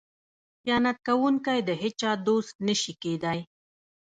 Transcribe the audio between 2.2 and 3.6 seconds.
دوست نشي کیدی.